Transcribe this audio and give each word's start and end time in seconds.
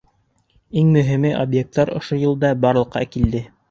—Иң 0.81 0.89
мөһим 0.95 1.29
объекттар 1.43 1.95
ошо 2.03 2.21
йылда 2.25 2.55
барлыҡҡа 2.67 3.09
килде. 3.17 3.49